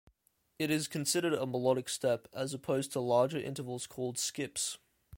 It 0.57 0.71
is 0.71 0.87
considered 0.87 1.33
a 1.35 1.45
melodic 1.45 1.87
step, 1.87 2.27
as 2.33 2.55
opposed 2.55 2.91
to 2.93 2.99
larger 2.99 3.37
intervals 3.37 3.85
called 3.85 4.17
skips. 4.17 4.79